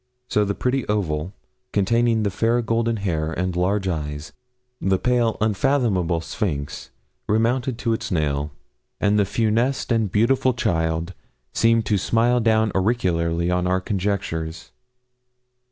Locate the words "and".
3.33-3.55, 8.99-9.19, 9.91-10.11